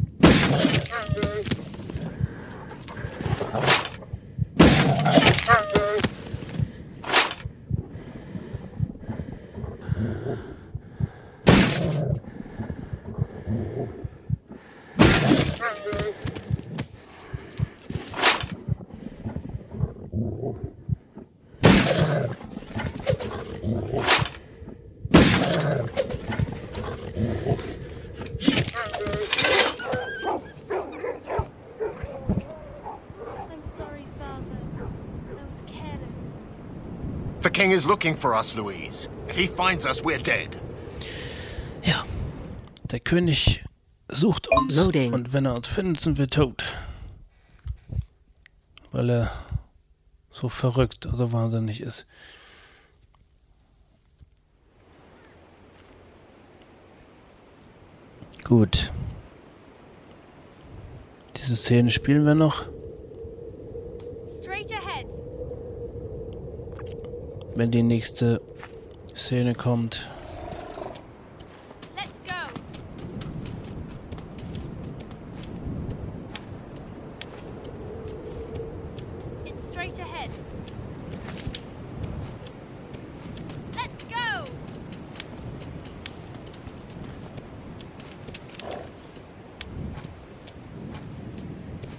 [33.52, 34.60] I'm sorry, Father.
[35.30, 36.18] I was careless.
[37.42, 39.08] The king is looking for us, Louise.
[39.30, 40.50] If he finds us, we're dead.
[41.84, 42.04] Ja.
[42.92, 43.64] Der König
[44.10, 44.76] sucht uns.
[44.76, 45.14] Loading.
[45.14, 46.64] Und wenn er uns findet, sind wir tot.
[48.92, 49.32] Weil er
[50.32, 52.06] so verrückt oder wahnsinnig ist.
[58.44, 58.92] Gut.
[61.38, 62.66] Diese Szene spielen wir noch.
[64.42, 65.06] Straight ahead.
[67.58, 68.42] Wenn die nächste
[69.16, 70.10] Szene kommt.
[79.72, 80.30] Straight ahead.
[83.74, 84.46] Let's go.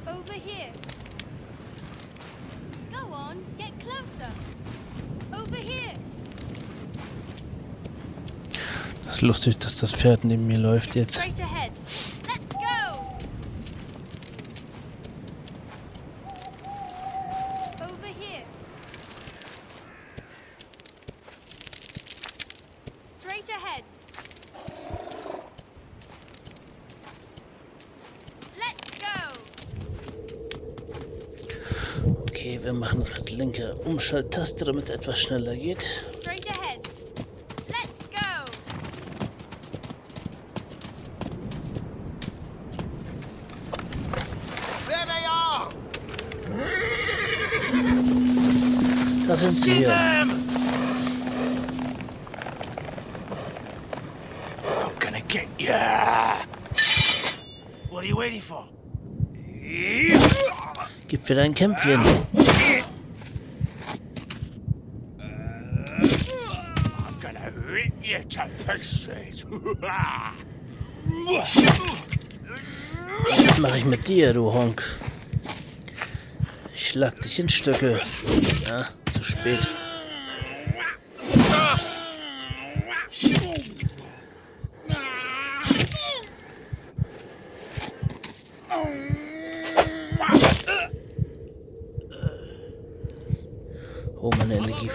[0.07, 0.73] Over here.
[2.93, 4.31] Go on, get closer.
[5.33, 5.93] Over here.
[9.05, 11.25] Das ist lustig, dass das Pferd neben mir läuft jetzt.
[32.29, 35.87] Okay, wir machen das mit linker Umschalttaste, damit es etwas schneller geht.
[36.21, 36.81] Straight ahead.
[37.69, 38.47] Let's go.
[49.37, 49.93] Sind sie hier.
[49.93, 50.31] I'm
[54.99, 56.37] gonna get ya.
[57.91, 58.67] What are you waiting for?
[61.09, 62.01] Gib wieder ein Kämpfchen.
[62.01, 62.41] I'm
[67.21, 69.45] gonna rip you to pieces.
[73.29, 74.83] Was mache ich mit dir, du Honk?
[76.75, 78.01] Ich schlag dich in Stücke.
[78.67, 79.67] Ja, zu spät.
[94.21, 94.91] Oh, meine Energie.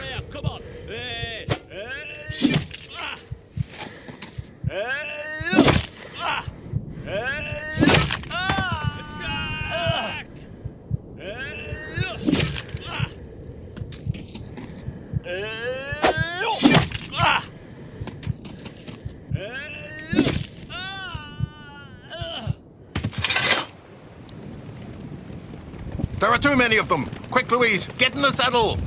[26.41, 27.05] Too many of them.
[27.29, 28.77] Quick, Louise, get in the saddle.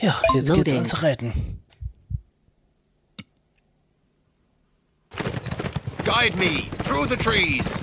[0.00, 0.76] Ja, jetzt geht's Loading.
[0.78, 1.32] ans Reiten.
[6.04, 7.78] Guide me through the trees.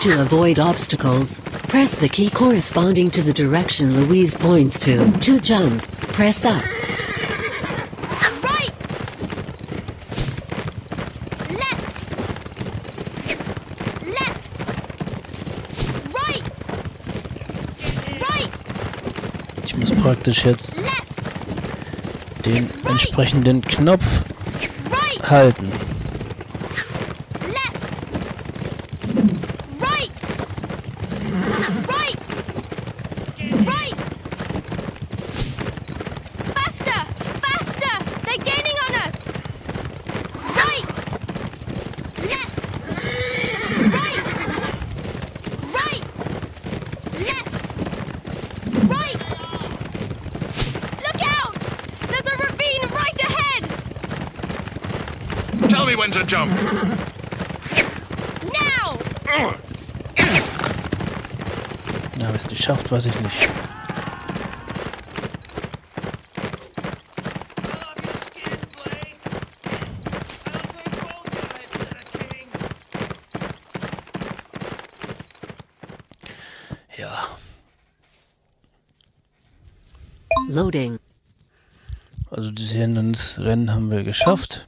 [0.00, 5.10] To avoid obstacles, press the key corresponding to the direction Louise points to.
[5.10, 5.82] To jump,
[6.12, 6.64] press up.
[20.20, 20.82] Praktisch jetzt
[22.44, 24.20] den entsprechenden Knopf
[25.22, 25.72] halten.
[27.40, 28.04] Left!
[29.80, 30.10] Right!
[31.88, 32.18] Right!
[33.66, 33.96] Right!
[36.54, 37.06] Faster!
[37.40, 37.94] Faster!
[38.26, 39.16] They're gaining on us!
[40.54, 40.88] Right!
[42.28, 42.70] Left!
[43.96, 44.24] Right!
[45.72, 46.04] Right!
[47.18, 47.68] Left!
[48.88, 49.22] Right!
[51.06, 51.62] Look out!
[52.08, 53.64] There's a ravine right ahead!
[56.10, 56.50] When to jump.
[58.52, 58.98] Now!
[62.18, 63.48] Na, es geschafft, weiß ich nicht.
[76.96, 77.28] Ja,
[80.48, 80.98] Loading.
[82.32, 84.59] also dieses Hindernisrennen haben wir geschafft.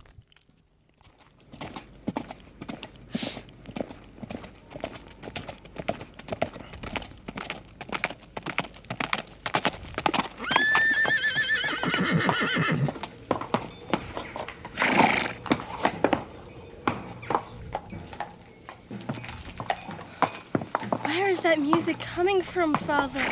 [22.92, 23.24] Father?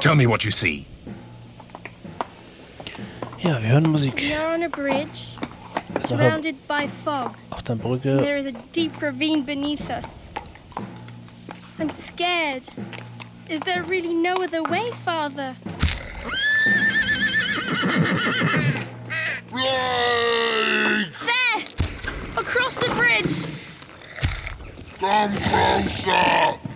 [0.00, 0.86] Tell me what you see.
[3.38, 4.16] Ja, wir hören Musik.
[4.16, 5.38] We are on a bridge,
[6.06, 7.34] surrounded by fog.
[7.50, 8.20] auf der Brücke.
[8.20, 10.26] There is a deep ravine beneath us.
[11.78, 12.64] I'm scared.
[13.48, 15.56] Is there really no other way, Father?
[19.50, 21.06] There!
[22.36, 23.46] Across the bridge!
[24.98, 26.69] Come closer!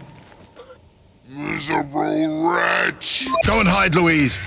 [1.67, 3.27] Miserable wretch!
[3.47, 4.39] Go and hide, Louise.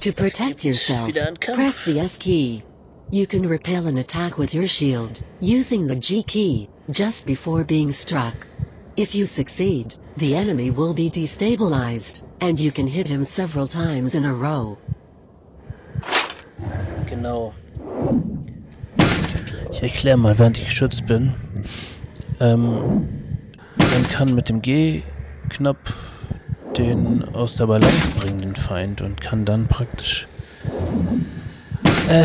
[0.00, 1.56] To protect yourself, wieder ein Kampf.
[1.56, 2.62] press the F key.
[3.10, 7.90] You can repel an attack with your shield, using the G key, just before being
[7.90, 8.46] struck.
[8.98, 14.14] If you succeed, the enemy will be destabilized, and you can hit him several times
[14.14, 14.76] in a row.
[17.06, 17.52] Genau.
[19.72, 21.34] Ich erkläre mal, während ich geschützt bin.
[22.40, 23.08] Ähm,
[23.76, 26.26] man kann mit dem G-Knopf
[26.76, 30.28] den aus der Balance bringen, den Feind, und kann dann praktisch
[32.08, 32.24] äh,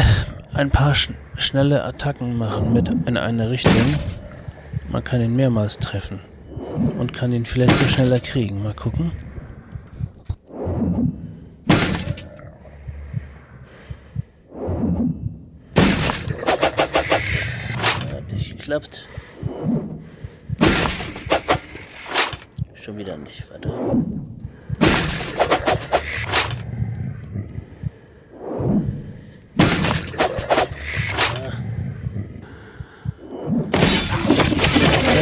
[0.54, 3.74] ein paar sch schnelle Attacken machen mit in eine Richtung.
[4.90, 6.20] Man kann ihn mehrmals treffen
[7.00, 8.62] und kann ihn vielleicht so schneller kriegen.
[8.62, 9.12] Mal gucken.
[18.64, 19.06] geklappt.
[22.76, 23.70] Schon wieder nicht, warte.
[31.30, 31.52] Ah.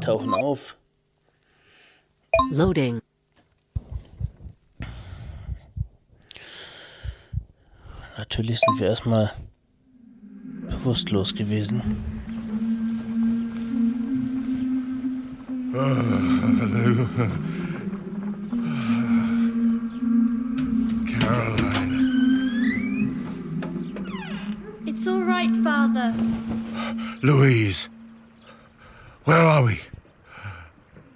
[0.04, 0.76] Tauchen auf.
[2.51, 3.01] Loading.
[8.18, 9.32] Natürlich sind wir erstmal
[10.70, 11.82] bewusstlos gewesen.
[21.20, 21.72] Caroline.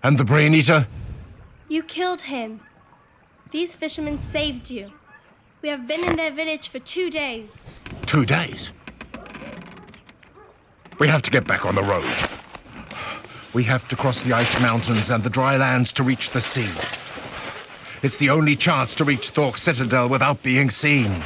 [0.08, 0.88] And the Brain Eater?
[1.68, 2.62] You killed him.
[3.52, 4.90] These fishermen saved you.
[5.62, 7.66] We have been in their village for two days.
[8.06, 8.72] Two days.
[10.98, 12.10] We have to get back on the road.
[13.54, 16.72] We have to cross the ice mountains and the dry lands to reach the sea.
[18.02, 21.22] It's the only chance to reach Thork Citadel without being seen.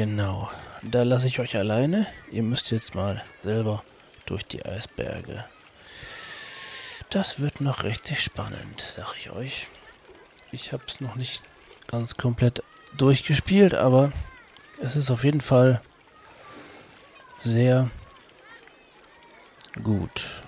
[0.00, 0.50] Genau.
[0.80, 2.06] Da lasse ich euch alleine.
[2.30, 3.84] Ihr müsst jetzt mal selber
[4.24, 5.44] durch die Eisberge.
[7.10, 9.68] Das wird noch richtig spannend, sag ich euch.
[10.52, 11.44] Ich habe es noch nicht
[11.86, 12.62] ganz komplett
[12.96, 14.10] durchgespielt, aber
[14.80, 15.82] es ist auf jeden Fall
[17.42, 17.90] sehr
[19.82, 20.42] gut.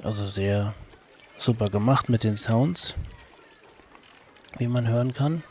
[0.00, 0.74] Also sehr
[1.38, 2.94] super gemacht mit den Sounds,
[4.58, 5.42] wie man hören kann.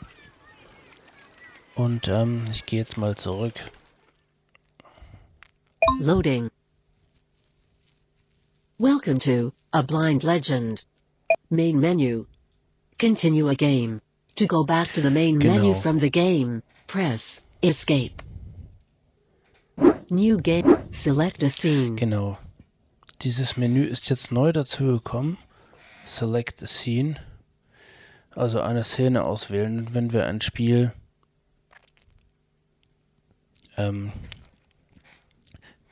[1.80, 3.54] Und ähm, ich gehe jetzt mal zurück.
[5.98, 6.50] Loading.
[8.78, 10.84] Welcome to A Blind Legend.
[11.48, 12.26] Main menu.
[12.98, 14.02] Continue a game.
[14.36, 15.80] To go back to the main menu Genau.
[15.80, 18.22] from the game, press Escape.
[20.10, 20.76] New game.
[20.90, 21.96] Select a scene.
[21.96, 22.36] Genau.
[23.22, 25.38] Dieses Menü ist jetzt neu dazu gekommen.
[26.04, 27.16] Select a Scene.
[28.34, 29.78] Also eine Szene auswählen.
[29.78, 30.92] Und wenn wir ein Spiel
[33.88, 34.12] ähm,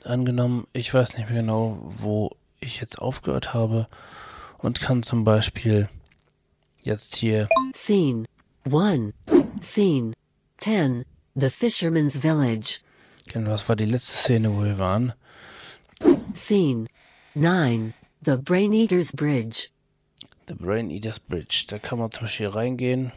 [0.05, 2.31] angenommen, ich weiß nicht mehr genau, wo
[2.61, 3.89] ich jetzt aufgehört habe
[4.59, 5.89] und kann zum Beispiel
[6.83, 8.25] jetzt hier Scene
[8.65, 9.15] 1.
[9.61, 10.13] Scene
[10.59, 11.05] 10.
[11.35, 12.81] The Fisherman's Village.
[13.27, 15.13] Genau, das war die letzte Szene, wo wir waren.
[16.35, 16.87] Scene
[17.35, 17.95] 9.
[18.25, 19.69] The Brain Eater's Bridge.
[20.49, 21.67] The Brain Eaters Bridge.
[21.69, 23.13] Da kann man zum Beispiel reingehen.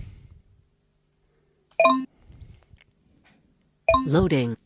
[4.05, 4.57] Loading.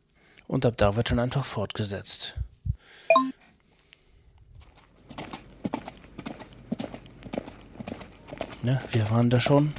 [0.48, 2.36] Und ab da wird dann einfach fortgesetzt.
[8.64, 9.74] Ne, wir waren da schon.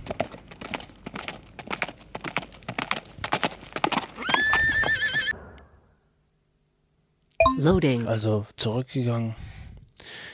[7.58, 8.06] Loading.
[8.06, 9.34] Also zurückgegangen.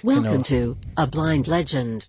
[0.02, 0.74] Welcome Genau.
[0.74, 2.08] to A Blind Legend.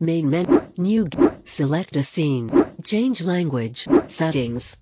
[0.00, 0.60] Main menu.
[0.76, 1.08] New.
[1.44, 2.50] Select a scene.
[2.82, 3.86] Change language.
[4.08, 4.78] Settings.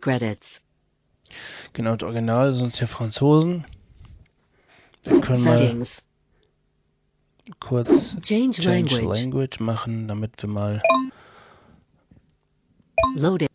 [0.00, 0.60] Credits.
[1.72, 3.64] Genau, das Original sind hier Franzosen.
[5.04, 5.82] Wir können mal
[7.60, 9.20] kurz Change Change language.
[9.20, 10.82] Language machen, damit wir mal
[13.16, 13.48] Loading.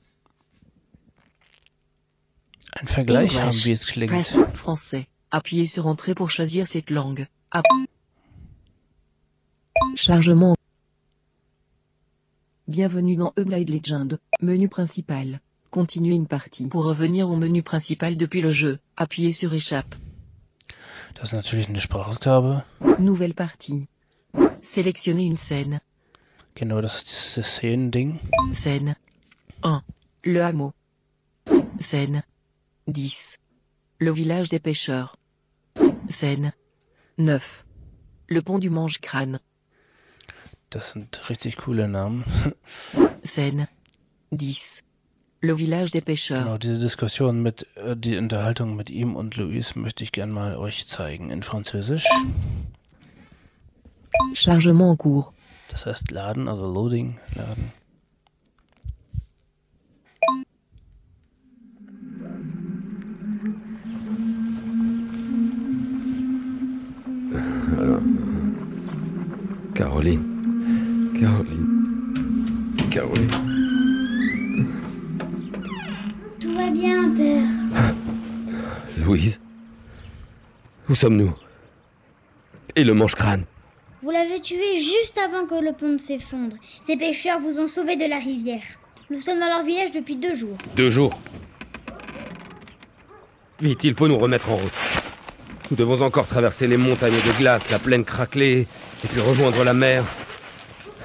[2.74, 3.42] einen Vergleich English.
[3.44, 4.12] haben, wie es klingt.
[4.14, 5.06] Press français.
[5.32, 7.28] Appuyez sur Entrée pour choisir cette langue.
[7.52, 7.66] App-
[9.96, 10.56] Chargement.
[12.68, 14.20] Bienvenue dans Eblade Legend.
[14.40, 15.40] Menu principal.
[15.72, 16.68] Continuer une partie.
[16.68, 19.96] Pour revenir au menu principal depuis le jeu, appuyez sur Échappe.
[21.16, 22.64] Das ist natürlich eine Sprachausgabe.
[22.98, 23.88] Nouvelle partie.
[24.62, 25.80] Sélectionnez une scène.
[26.56, 28.20] Genau, das ist dieses Szenending.
[28.52, 28.96] Scène
[29.64, 29.84] 1.
[30.24, 30.74] Le hameau.
[31.80, 32.24] Scène
[32.88, 33.38] 10.
[34.00, 35.16] Le village des pêcheurs.
[36.08, 36.54] Scène
[37.18, 37.66] 9.
[38.28, 39.40] Le pont du Mange-Crâne.
[40.70, 42.24] Das sind richtig coole Namen.
[43.24, 43.68] Scène
[44.32, 44.84] 10.
[45.42, 46.44] Le village des pêcheurs.
[46.44, 50.58] Genau, diese Diskussion mit, äh, die Unterhaltung mit ihm und Luis möchte ich gern mal
[50.58, 52.06] euch zeigen in Französisch.
[54.34, 55.32] Chargement en cours.
[55.70, 57.72] Das heißt laden, also loading, laden.
[69.74, 70.26] Caroline.
[71.18, 71.68] Caroline.
[72.92, 73.49] Caroline.
[79.10, 79.42] Louise.
[80.88, 81.34] Où sommes-nous?
[82.76, 83.46] Et le mange-crâne
[84.04, 86.56] Vous l'avez tué juste avant que le pont ne s'effondre.
[86.80, 88.62] Ces pêcheurs vous ont sauvé de la rivière.
[89.10, 90.58] Nous sommes dans leur village depuis deux jours.
[90.76, 91.20] Deux jours.
[93.60, 94.78] Vite, il faut nous remettre en route.
[95.72, 98.68] Nous devons encore traverser les montagnes de glace, la plaine craquelée,
[99.04, 100.06] et puis rejoindre la mer.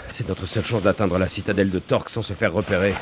[0.08, 2.94] C'est notre seule chance d'atteindre la citadelle de Torque sans se faire repérer.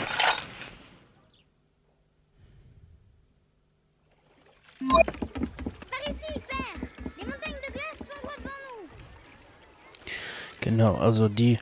[10.63, 11.59] Genau, also die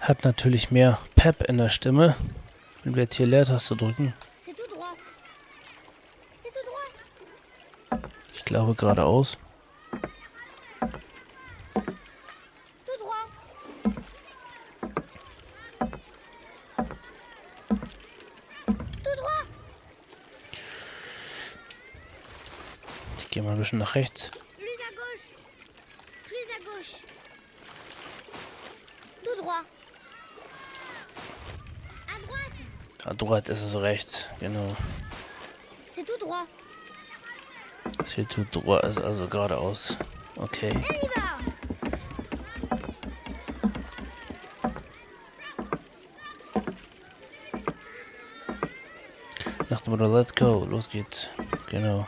[0.00, 2.16] hat natürlich mehr Pep in der Stimme.
[2.84, 4.14] Wenn wir jetzt hier Leertaste drücken,
[8.34, 9.36] ich glaube geradeaus.
[23.18, 24.30] Ich gehe mal ein bisschen nach rechts.
[24.56, 25.34] Plus à gauche.
[26.24, 27.02] Plus à gauche.
[29.22, 29.64] Tout droit.
[33.04, 33.48] À droite.
[33.48, 34.74] Droite ist es rechts, genau.
[35.90, 36.46] C'est tout droit.
[38.14, 39.96] Hier tut droit ist also geradeaus.
[40.36, 40.72] Okay.
[49.68, 51.28] Nach dem Motto, let's go, los geht's.
[51.70, 52.06] Genau.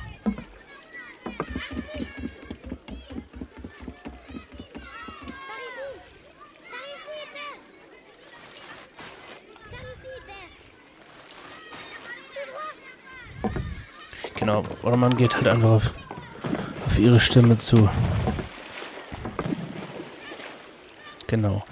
[14.51, 15.95] Genau, oder man geht halt einfach auf,
[16.85, 17.89] auf ihre Stimme zu.
[21.29, 21.63] Genau.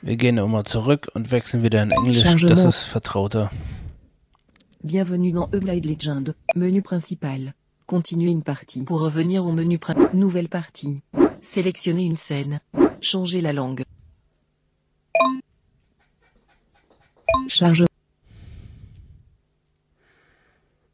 [0.00, 2.22] Wir gehen immer zurück und wechseln wieder in Englisch.
[2.22, 2.68] Das Chargement.
[2.68, 3.50] ist vertrauter.
[4.84, 6.36] Bienvenue dans Blade Legend.
[6.54, 7.54] Menu principal.
[7.88, 8.84] Continuez une partie.
[8.84, 10.14] Pour revenir au menu principal.
[10.14, 11.02] Nouvelle partie.
[11.40, 12.60] Sélectionnez une scène.
[13.00, 13.82] Changez la langue.
[17.48, 17.84] Charge.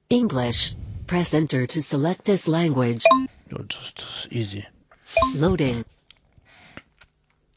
[0.08, 0.74] English.
[1.06, 3.04] Press enter to select this language.
[3.50, 4.64] Ja, das, das ist easy.
[5.34, 5.84] Loading.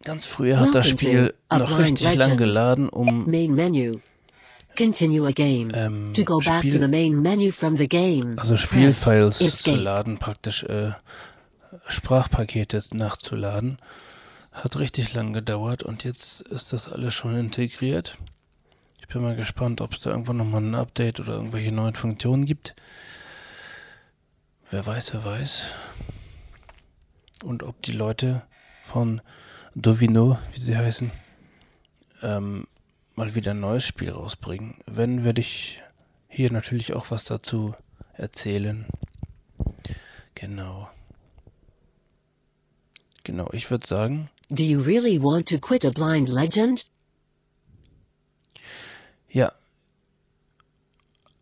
[0.03, 2.37] Ganz früher hat das Spiel to noch richtig lang Legend.
[2.37, 3.99] geladen, um Main menu.
[4.77, 5.71] Continue a game.
[5.73, 8.37] ähm, to go back to Spiel- the main menu from the game.
[8.39, 10.91] also Spielfiles zu laden, praktisch äh,
[11.87, 13.79] Sprachpakete nachzuladen.
[14.51, 18.17] Hat richtig lang gedauert und jetzt ist das alles schon integriert.
[19.01, 22.45] Ich bin mal gespannt, ob es da irgendwann nochmal ein Update oder irgendwelche neuen Funktionen
[22.45, 22.75] gibt.
[24.71, 25.73] Wer weiß, wer weiß.
[27.43, 28.43] Und ob die Leute
[28.83, 29.19] von
[29.73, 31.11] Dovino, wie sie heißen,
[32.21, 32.67] ähm,
[33.15, 34.77] mal wieder ein neues Spiel rausbringen.
[34.85, 35.81] Wenn, werde ich
[36.27, 37.73] hier natürlich auch was dazu
[38.13, 38.85] erzählen.
[40.35, 40.87] Genau.
[43.23, 46.85] Genau, ich würde sagen, Do you really want to quit a blind legend?
[49.29, 49.51] ja.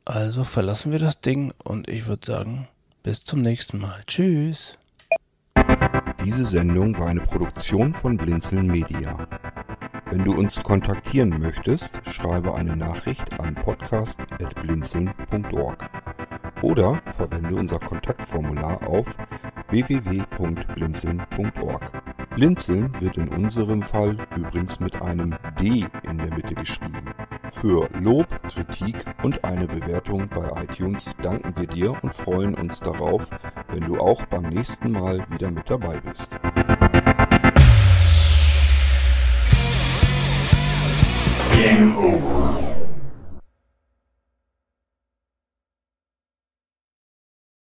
[0.05, 2.69] Also verlassen wir das Ding und ich würde sagen,
[3.07, 4.01] bis zum nächsten Mal.
[4.05, 4.77] Tschüss.
[6.25, 9.29] Diese Sendung war eine Produktion von Blinzeln Media.
[10.11, 15.89] Wenn du uns kontaktieren möchtest, schreibe eine Nachricht an podcast.blinzeln.org
[16.61, 19.07] oder verwende unser Kontaktformular auf
[19.69, 22.03] www.blinzeln.org.
[22.35, 27.13] Blinzeln wird in unserem Fall übrigens mit einem D in der Mitte geschrieben.
[27.51, 33.27] Für Lob, Kritik und eine Bewertung bei iTunes danken wir dir und freuen uns darauf,
[33.69, 36.29] wenn du auch beim nächsten Mal wieder mit dabei bist.
[41.53, 42.66] Game over.